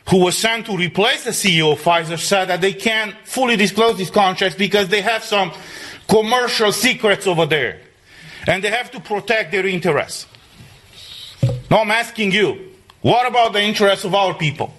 [0.08, 3.98] who was sent to replace the CEO of Pfizer, said that they can't fully disclose
[3.98, 5.52] these contracts because they have some
[6.08, 7.80] commercial secrets over there.
[8.46, 10.26] And they have to protect their interests.
[11.70, 14.72] Now I'm asking you, what about the interests of our people?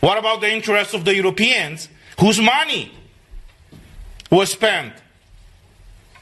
[0.00, 1.88] What about the interests of the Europeans
[2.20, 2.92] whose money
[4.30, 4.92] was spent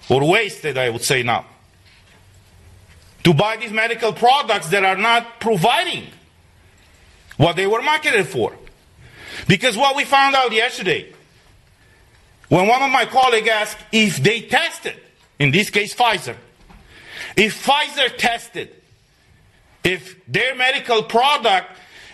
[0.08, 1.46] or wasted, I would say now,
[3.24, 6.06] to buy these medical products that are not providing
[7.36, 8.54] what they were marketed for.
[9.48, 11.12] Because what we found out yesterday,
[12.48, 14.94] when one of my colleagues asked if they tested,
[15.38, 16.36] in this case Pfizer,
[17.36, 18.74] if Pfizer tested,
[19.82, 21.66] if their medical product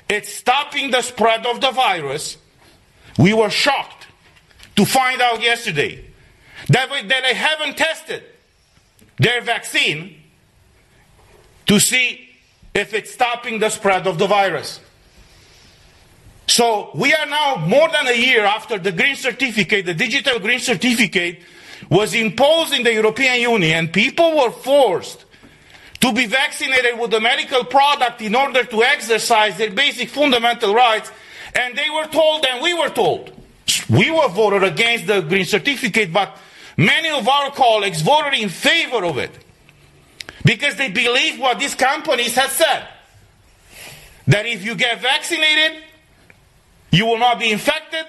[0.09, 2.39] is stopping the spread of the virus,
[3.19, 4.07] we were shocked
[4.77, 6.05] to find out yesterday
[6.69, 8.23] that, that they haven't tested
[9.19, 10.21] their vaccine
[11.67, 12.29] to see
[12.75, 14.81] if it's stopping the spread of the virus.
[16.47, 20.59] So we are now more than a year after the green certificate, the digital green
[20.59, 21.41] certificate
[21.89, 23.89] was imposed in the European Union.
[23.89, 25.25] People were forced
[26.01, 31.11] to be vaccinated with a medical product in order to exercise their basic fundamental rights.
[31.55, 33.33] And they were told, and we were told,
[33.89, 36.37] we were voted against the green certificate, but
[36.77, 39.31] many of our colleagues voted in favor of it
[40.45, 42.89] because they believe what these companies have said.
[44.27, 45.83] That if you get vaccinated,
[46.91, 48.07] you will not be infected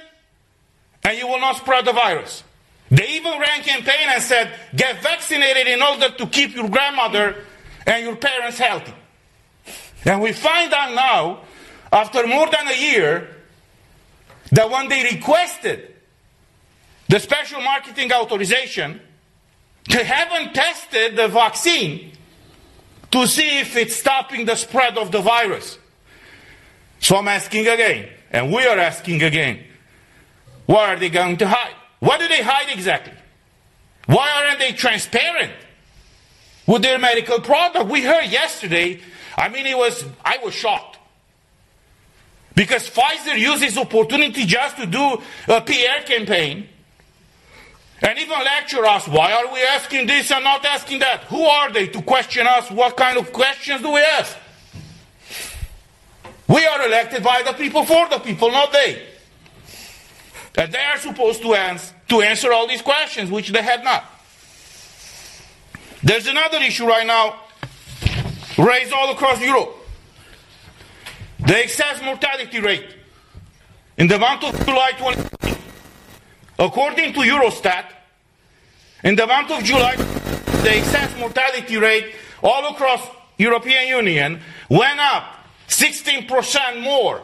[1.03, 2.43] and you will not spread the virus.
[2.91, 7.43] They even ran campaign and said, get vaccinated in order to keep your grandmother
[7.87, 8.93] and your parents healthy.
[10.05, 11.41] And we find out now,
[11.93, 13.29] after more than a year,
[14.51, 15.93] that when they requested
[17.07, 18.99] the special marketing authorization,
[19.89, 22.11] they haven't tested the vaccine
[23.11, 25.77] to see if it's stopping the spread of the virus.
[26.99, 29.63] So I'm asking again, and we are asking again,
[30.65, 31.75] what are they going to hide?
[31.99, 33.13] What do they hide exactly?
[34.07, 35.51] Why aren't they transparent
[36.65, 37.87] with their medical product?
[37.87, 38.99] We heard yesterday,
[39.37, 40.92] I mean, it was, I was shocked.
[42.55, 46.69] Because Pfizer used this opportunity just to do a PR campaign
[48.01, 49.07] and even lecture us.
[49.07, 51.23] Why are we asking this and not asking that?
[51.25, 52.69] Who are they to question us?
[52.69, 54.37] What kind of questions do we ask?
[56.47, 59.01] We are elected by the people for the people, not they.
[60.55, 64.05] And they are supposed to, ans- to answer all these questions, which they have not.
[66.03, 67.39] There's another issue right now
[68.57, 69.82] raised all across Europe
[71.45, 72.95] the excess mortality rate.
[73.97, 75.57] In the month of July 20,
[76.59, 77.85] according to Eurostat,
[79.03, 84.39] in the month of July, the excess mortality rate all across European Union
[84.69, 87.21] went up 16% more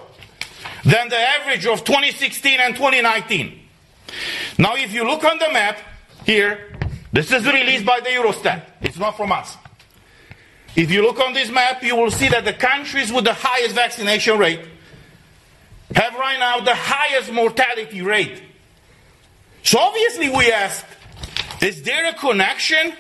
[0.83, 3.59] than the average of 2016 and 2019.
[4.57, 5.77] Now, if you look on the map
[6.25, 6.77] here,
[7.13, 8.63] this is released by the Eurostat.
[8.81, 9.57] It's not from us.
[10.75, 13.75] If you look on this map, you will see that the countries with the highest
[13.75, 14.61] vaccination rate
[15.93, 18.41] have right now the highest mortality rate.
[19.63, 20.85] So obviously we ask,
[21.61, 22.93] is there a connection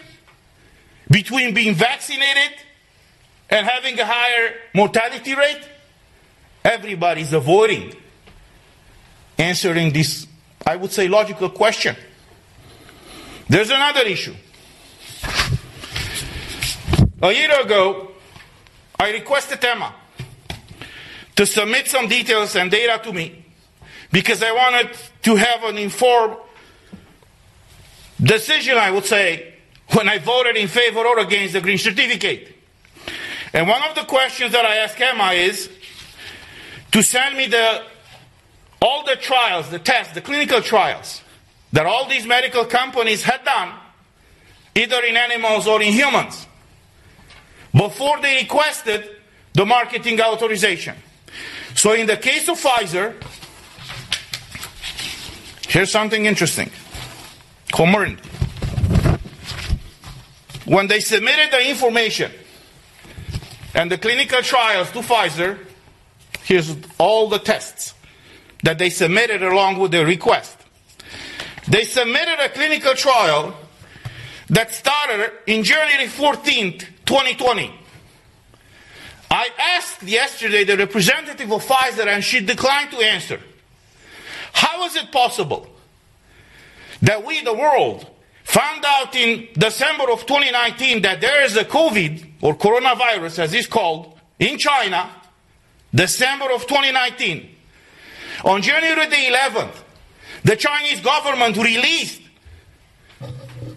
[1.09, 2.59] between being vaccinated
[3.49, 5.61] and having a higher mortality rate?
[6.63, 7.95] Everybody's avoiding
[9.37, 10.27] answering this,
[10.67, 11.95] I would say, logical question.
[13.47, 14.35] There's another issue.
[17.21, 18.11] A year ago,
[18.97, 19.93] I requested EMA
[21.35, 23.43] to submit some details and data to me
[24.11, 26.37] because I wanted to have an informed
[28.21, 29.53] decision, I would say,
[29.91, 32.55] when I voted in favor or against the green certificate.
[33.51, 35.69] And one of the questions that I asked EMA is
[36.91, 37.83] to send me the
[38.81, 41.21] all the trials, the tests, the clinical trials
[41.73, 43.73] that all these medical companies had done,
[44.73, 46.47] either in animals or in humans,
[47.73, 49.09] before they requested
[49.53, 50.95] the marketing authorization.
[51.75, 53.13] So in the case of Pfizer,
[55.67, 56.71] here's something interesting.
[57.67, 58.25] Comirnaty.
[60.65, 62.31] When they submitted the information
[63.73, 65.57] and the clinical trials to Pfizer,
[66.43, 67.93] here's all the tests
[68.63, 70.57] that they submitted along with the request.
[71.67, 73.55] They submitted a clinical trial
[74.49, 77.73] that started in January 14th, 2020.
[79.31, 83.39] I asked yesterday the representative of Pfizer and she declined to answer.
[84.53, 85.67] How is it possible
[87.01, 88.05] that we, the world,
[88.43, 93.65] found out in December of 2019 that there is a COVID or coronavirus, as it's
[93.65, 95.09] called, in China,
[95.93, 97.49] December of 2019.
[98.45, 99.83] On January the 11th,
[100.43, 102.21] the Chinese government released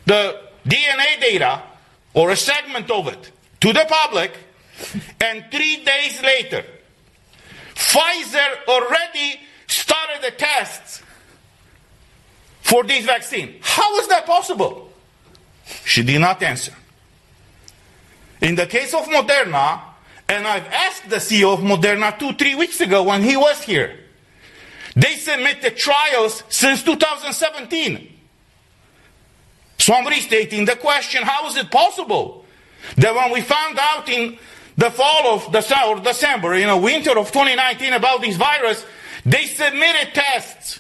[0.05, 1.63] the DNA data
[2.15, 4.37] or a segment of it to the public,
[5.21, 6.65] and three days later,
[7.75, 11.03] Pfizer already started the tests
[12.61, 13.57] for this vaccine.
[13.61, 14.93] How is that possible?
[15.85, 16.73] She did not answer.
[18.41, 19.81] In the case of Moderna,
[20.29, 23.99] and I've asked the CEO of Moderna two, three weeks ago when he was here,
[24.97, 28.12] they submitted trials since 2017.
[29.83, 32.45] So I'm restating the question how is it possible
[32.99, 34.39] that when we found out in
[34.77, 35.53] the fall of
[36.05, 38.87] December, you know, winter of 2019 about this virus,
[39.27, 40.79] they submitted tests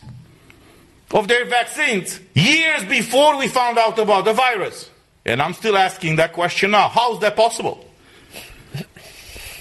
[1.11, 4.89] of their vaccines years before we found out about the virus.
[5.25, 6.87] And I'm still asking that question now.
[6.89, 7.85] How is that possible?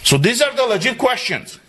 [0.03, 1.59] So these are the legit questions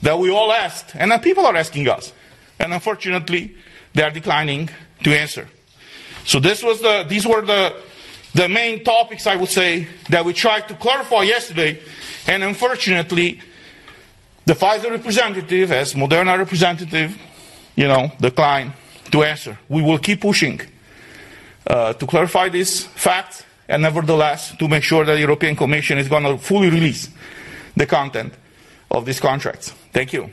[0.00, 2.10] that we all asked, and that people are asking us.
[2.58, 3.54] And unfortunately,
[3.92, 4.70] they are declining
[5.04, 5.46] to answer.
[6.24, 7.74] So this was the, these were the,
[8.34, 11.80] the main topics, I would say, that we tried to clarify yesterday.
[12.26, 13.40] And unfortunately,
[14.44, 17.16] the Pfizer representative, as Moderna representative,
[17.76, 18.72] you know, declined
[19.10, 19.58] to answer.
[19.68, 20.60] We will keep pushing
[21.66, 26.08] uh, to clarify this fact and nevertheless to make sure that the European Commission is
[26.08, 27.08] going to fully release
[27.76, 28.34] the content
[28.90, 29.70] of these contracts.
[29.92, 30.30] Thank you.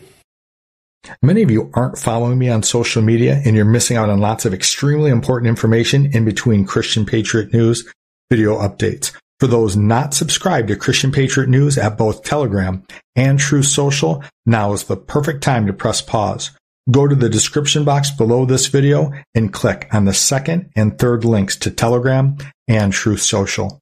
[1.21, 4.45] Many of you aren't following me on social media and you're missing out on lots
[4.45, 7.91] of extremely important information in between Christian Patriot News
[8.29, 9.11] video updates.
[9.39, 12.83] For those not subscribed to Christian Patriot News at both Telegram
[13.15, 16.51] and Truth Social, now is the perfect time to press pause.
[16.91, 21.23] Go to the description box below this video and click on the second and third
[21.23, 22.37] links to Telegram
[22.67, 23.79] and Truth Social.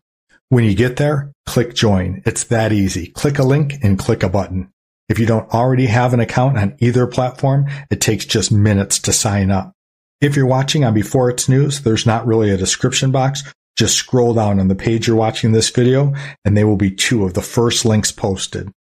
[0.49, 2.21] When you get there, click join.
[2.25, 3.07] It's that easy.
[3.07, 4.71] Click a link and click a button.
[5.09, 9.13] If you don't already have an account on either platform, it takes just minutes to
[9.13, 9.73] sign up.
[10.19, 13.43] If you're watching on Before It's News, there's not really a description box.
[13.77, 17.23] Just scroll down on the page you're watching this video and they will be two
[17.23, 18.71] of the first links posted.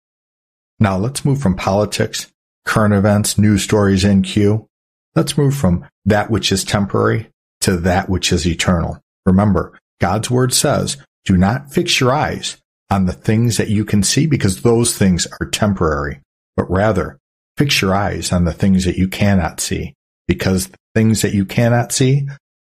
[0.80, 2.32] Now let's move from politics
[2.64, 4.66] current events, news stories in Q.
[5.14, 9.00] Let's move from that which is temporary to that which is eternal.
[9.24, 12.60] Remember, God's word says, do not fix your eyes
[12.90, 16.20] on the things that you can see because those things are temporary,
[16.56, 17.18] but rather
[17.56, 19.94] fix your eyes on the things that you cannot see
[20.28, 22.28] because the things that you cannot see,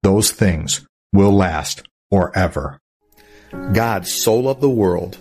[0.03, 2.79] those things will last forever.
[3.73, 5.17] God so loved the world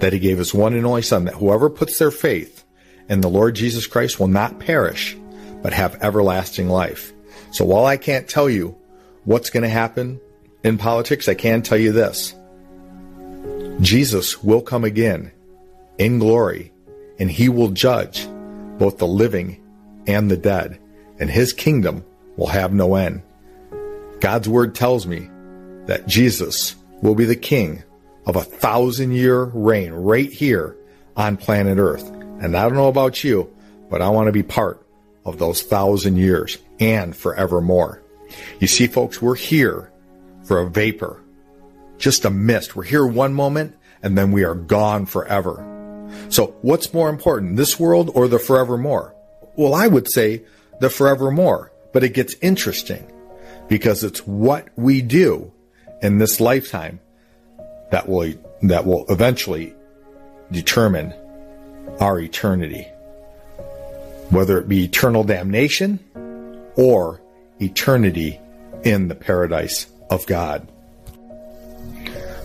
[0.00, 2.64] that he gave his one and only son that whoever puts their faith
[3.08, 5.16] in the Lord Jesus Christ will not perish,
[5.62, 7.12] but have everlasting life.
[7.50, 8.76] So while I can't tell you
[9.24, 10.20] what's going to happen
[10.62, 12.34] in politics, I can tell you this.
[13.80, 15.32] Jesus will come again
[15.98, 16.72] in glory,
[17.18, 18.26] and he will judge
[18.78, 19.62] both the living
[20.06, 20.78] and the dead,
[21.18, 22.04] and his kingdom
[22.36, 23.22] will have no end.
[24.20, 25.28] God's word tells me
[25.86, 27.82] that Jesus will be the king
[28.24, 30.76] of a thousand year reign right here
[31.16, 32.08] on planet earth.
[32.10, 33.54] And I don't know about you,
[33.88, 34.84] but I want to be part
[35.24, 38.02] of those thousand years and forevermore.
[38.60, 39.92] You see, folks, we're here
[40.44, 41.22] for a vapor,
[41.98, 42.76] just a mist.
[42.76, 45.62] We're here one moment and then we are gone forever.
[46.28, 49.14] So what's more important, this world or the forevermore?
[49.56, 50.44] Well, I would say
[50.80, 53.10] the forevermore, but it gets interesting
[53.68, 55.52] because it's what we do
[56.02, 57.00] in this lifetime
[57.90, 59.74] that will, that will eventually
[60.52, 61.14] determine
[62.00, 62.86] our eternity,
[64.30, 65.98] whether it be eternal damnation
[66.76, 67.20] or
[67.60, 68.38] eternity
[68.84, 70.70] in the paradise of God.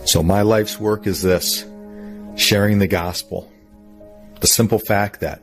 [0.04, 1.64] So my life's work is this,
[2.36, 3.50] sharing the gospel.
[4.40, 5.40] The simple fact that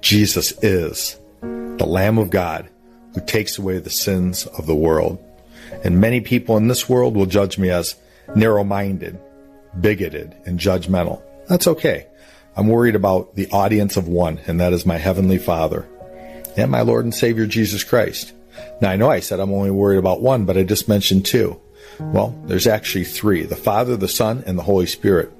[0.00, 2.68] Jesus is the Lamb of God
[3.14, 5.22] who takes away the sins of the world.
[5.84, 7.94] And many people in this world will judge me as
[8.34, 9.18] narrow-minded,
[9.80, 11.22] bigoted, and judgmental.
[11.48, 12.06] That's okay.
[12.56, 15.88] I'm worried about the audience of one, and that is my Heavenly Father
[16.56, 18.32] and my Lord and Savior Jesus Christ.
[18.80, 21.58] Now, I know I said I'm only worried about one, but I just mentioned two.
[21.98, 25.32] Well, there's actually three the Father, the Son, and the Holy Spirit.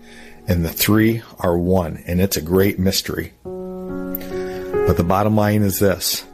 [0.47, 3.33] And the three are one, and it's a great mystery.
[3.45, 6.25] But the bottom line is this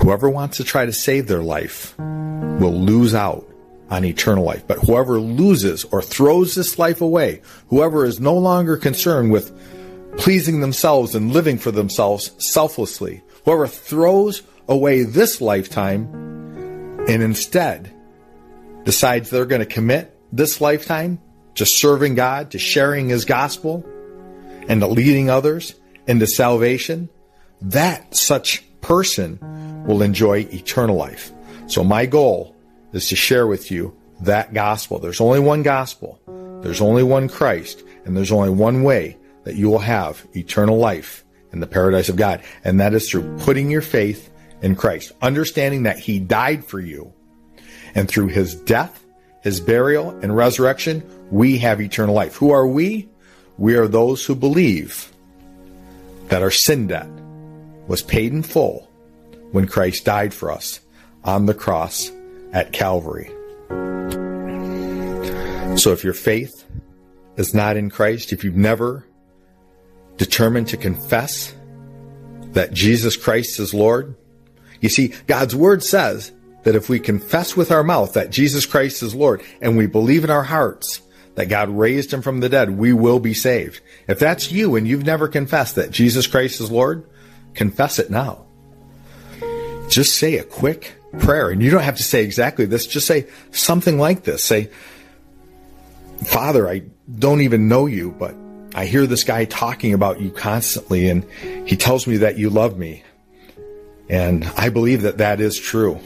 [0.00, 3.46] whoever wants to try to save their life will lose out
[3.90, 4.66] on eternal life.
[4.66, 9.56] But whoever loses or throws this life away, whoever is no longer concerned with
[10.18, 16.08] pleasing themselves and living for themselves selflessly, whoever throws away this lifetime
[17.08, 17.92] and instead
[18.84, 21.20] decides they're going to commit this lifetime
[21.56, 23.84] to serving God, to sharing His gospel,
[24.68, 25.74] and to leading others
[26.06, 27.08] into salvation,
[27.60, 29.38] that such person
[29.86, 31.32] will enjoy eternal life.
[31.66, 32.56] So my goal
[32.92, 34.98] is to share with you that gospel.
[34.98, 36.20] There's only one gospel.
[36.62, 37.82] There's only one Christ.
[38.04, 42.16] And there's only one way that you will have eternal life in the paradise of
[42.16, 42.42] God.
[42.64, 44.30] And that is through putting your faith
[44.62, 47.12] in Christ, understanding that He died for you.
[47.94, 49.04] And through His death,
[49.42, 52.36] His burial, and resurrection, we have eternal life.
[52.36, 53.08] Who are we?
[53.58, 55.12] We are those who believe
[56.28, 57.08] that our sin debt
[57.86, 58.88] was paid in full
[59.52, 60.80] when Christ died for us
[61.24, 62.10] on the cross
[62.52, 63.30] at Calvary.
[65.76, 66.64] So if your faith
[67.36, 69.06] is not in Christ, if you've never
[70.16, 71.54] determined to confess
[72.52, 74.14] that Jesus Christ is Lord,
[74.80, 76.32] you see, God's word says
[76.62, 80.24] that if we confess with our mouth that Jesus Christ is Lord and we believe
[80.24, 81.00] in our hearts
[81.34, 83.80] that God raised him from the dead, we will be saved.
[84.08, 87.08] If that's you and you've never confessed that Jesus Christ is Lord,
[87.54, 88.46] confess it now.
[89.88, 91.50] Just say a quick prayer.
[91.50, 92.86] And you don't have to say exactly this.
[92.86, 94.44] Just say something like this.
[94.44, 94.70] Say,
[96.24, 96.82] Father, I
[97.18, 98.34] don't even know you, but
[98.74, 101.24] I hear this guy talking about you constantly and
[101.66, 103.02] he tells me that you love me.
[104.08, 106.00] And I believe that that is true.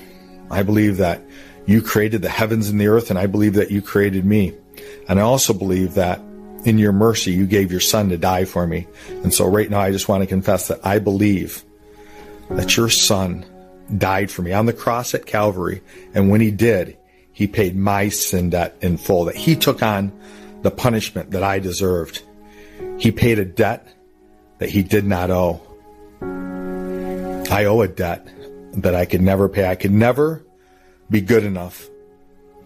[0.50, 1.22] I believe that
[1.66, 4.54] you created the heavens and the earth and I believe that you created me.
[5.08, 6.20] And I also believe that
[6.64, 8.86] in your mercy, you gave your son to die for me.
[9.08, 11.62] And so right now, I just want to confess that I believe
[12.50, 13.44] that your son
[13.96, 15.82] died for me on the cross at Calvary.
[16.14, 16.96] And when he did,
[17.32, 20.12] he paid my sin debt in full, that he took on
[20.62, 22.22] the punishment that I deserved.
[22.98, 23.86] He paid a debt
[24.58, 25.60] that he did not owe.
[27.50, 28.26] I owe a debt
[28.76, 29.66] that I could never pay.
[29.66, 30.44] I could never
[31.10, 31.88] be good enough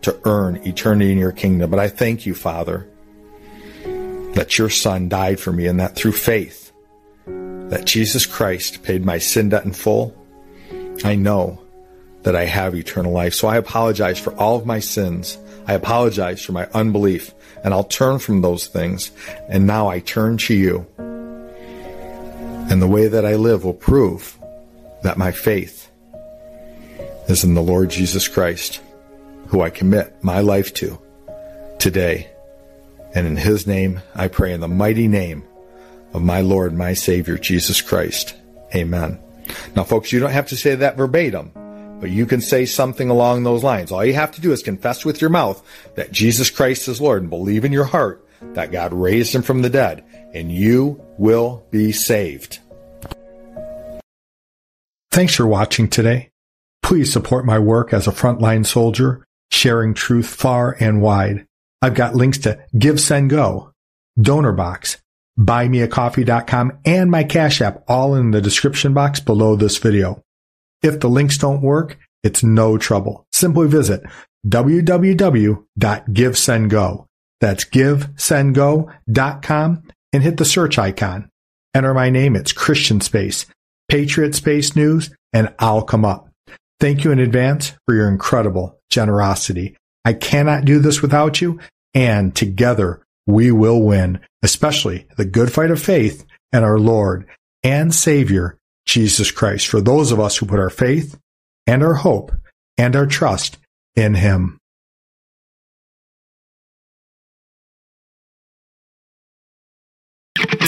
[0.02, 1.70] to earn eternity in your kingdom.
[1.70, 2.88] But I thank you, Father,
[4.34, 6.72] that your son died for me and that through faith,
[7.26, 10.14] that Jesus Christ paid my sin debt in full
[11.04, 11.62] I know
[12.22, 13.34] that I have eternal life.
[13.34, 15.38] So I apologize for all of my sins.
[15.66, 17.32] I apologize for my unbelief
[17.62, 19.10] and I'll turn from those things.
[19.48, 20.86] And now I turn to you.
[22.70, 24.36] And the way that I live will prove
[25.02, 25.87] that my faith
[27.28, 28.80] is in the Lord Jesus Christ,
[29.48, 30.98] who I commit my life to
[31.78, 32.30] today.
[33.14, 35.44] And in his name, I pray in the mighty name
[36.12, 38.34] of my Lord, my Savior, Jesus Christ.
[38.74, 39.18] Amen.
[39.76, 41.52] Now, folks, you don't have to say that verbatim,
[42.00, 43.92] but you can say something along those lines.
[43.92, 45.62] All you have to do is confess with your mouth
[45.96, 49.62] that Jesus Christ is Lord and believe in your heart that God raised him from
[49.62, 52.60] the dead, and you will be saved.
[55.10, 56.30] Thanks for watching today.
[56.82, 61.44] Please support my work as a frontline soldier, sharing truth far and wide.
[61.82, 63.72] I've got links to Give, Send, Go,
[64.18, 64.96] Donorbox,
[65.38, 70.22] buymeacoffee.com, and my Cash App all in the description box below this video.
[70.82, 73.26] If the links don't work, it's no trouble.
[73.32, 74.02] Simply visit
[74.46, 77.04] www.givesendgo.
[77.40, 81.30] That's givesendgo.com and hit the search icon.
[81.74, 82.34] Enter my name.
[82.34, 83.46] It's Christian Space,
[83.88, 86.27] Patriot Space News, and I'll come up.
[86.80, 89.76] Thank you in advance for your incredible generosity.
[90.04, 91.58] I cannot do this without you,
[91.92, 97.26] and together we will win, especially the good fight of faith and our Lord
[97.62, 98.56] and Savior,
[98.86, 101.18] Jesus Christ, for those of us who put our faith
[101.66, 102.32] and our hope
[102.78, 103.58] and our trust
[103.96, 104.57] in Him.